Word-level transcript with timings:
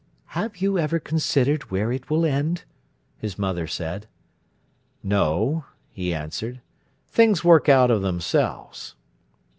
"Have 0.33 0.57
you 0.57 0.79
ever 0.79 0.99
considered 0.99 1.69
where 1.69 1.91
it 1.91 2.09
will 2.09 2.25
end?" 2.25 2.63
his 3.19 3.37
mother 3.37 3.67
said. 3.67 4.07
"No," 5.03 5.65
he 5.91 6.11
answered; 6.11 6.59
"things 7.07 7.43
work 7.43 7.69
out 7.69 7.91
of 7.91 8.01
themselves." 8.01 8.95